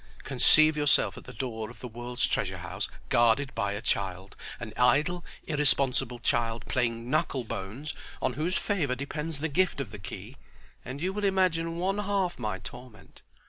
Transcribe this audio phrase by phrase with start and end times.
[0.23, 5.23] Conceive yourself at the door of the world's treasure house guarded by a child—an idle
[5.45, 10.37] irresponsible child playing knuckle bones—on whose favor depends the gift of the key,
[10.83, 13.21] and you will imagine one half my torment.